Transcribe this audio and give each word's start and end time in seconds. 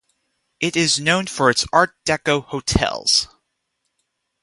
It 0.59 0.75
is 0.75 0.99
known 0.99 1.27
for 1.27 1.51
its 1.51 1.67
Art 1.71 1.93
Deco 2.05 2.43
hotels. 2.45 3.27